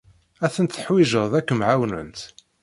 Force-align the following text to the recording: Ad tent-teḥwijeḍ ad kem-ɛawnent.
Ad 0.45 0.51
tent-teḥwijeḍ 0.53 1.31
ad 1.39 1.45
kem-ɛawnent. 1.47 2.19